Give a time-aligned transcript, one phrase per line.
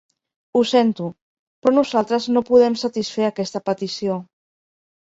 [0.55, 1.09] Ho sento,
[1.65, 4.23] però nosaltres no podem satisfer aquesta petició.